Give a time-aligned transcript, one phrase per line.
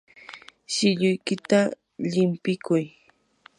[0.73, 1.59] shilluykita
[2.11, 2.85] llimpikuy.